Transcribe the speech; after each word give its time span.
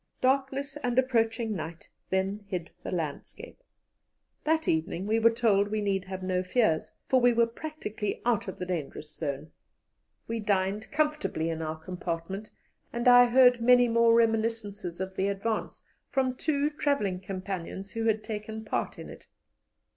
Darkness 0.21 0.77
and 0.77 0.97
approaching 0.97 1.55
night 1.55 1.87
then 2.09 2.43
hid 2.47 2.71
the 2.81 2.89
landscape. 2.89 3.61
That 4.45 4.67
evening 4.67 5.05
we 5.05 5.19
were 5.19 5.29
told 5.29 5.67
we 5.67 5.79
need 5.79 6.05
have 6.05 6.23
no 6.23 6.41
fears, 6.41 6.93
for 7.07 7.21
we 7.21 7.33
were 7.33 7.45
practically 7.45 8.19
out 8.25 8.47
of 8.47 8.57
the 8.57 8.65
dangerous 8.65 9.11
zone. 9.13 9.51
We 10.27 10.39
dined 10.39 10.89
comfortably 10.89 11.51
in 11.51 11.61
our 11.61 11.77
compartment, 11.77 12.49
and 12.91 13.07
I 13.07 13.25
heard 13.25 13.61
many 13.61 13.87
more 13.87 14.15
reminiscences 14.15 14.99
of 14.99 15.15
the 15.15 15.27
advance 15.27 15.83
from 16.09 16.33
two 16.33 16.71
travelling 16.71 17.19
companions 17.19 17.91
who 17.91 18.05
had 18.05 18.23
taken 18.23 18.65
part 18.65 18.97
in 18.97 19.07
it. 19.07 19.27